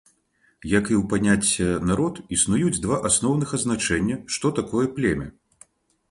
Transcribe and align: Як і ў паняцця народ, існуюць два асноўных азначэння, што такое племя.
Як 0.79 0.85
і 0.91 0.95
ў 1.01 1.03
паняцця 1.11 1.67
народ, 1.89 2.15
існуюць 2.37 2.81
два 2.85 2.97
асноўных 3.09 3.53
азначэння, 3.59 4.17
што 4.37 4.51
такое 4.61 4.83
племя. 4.97 5.27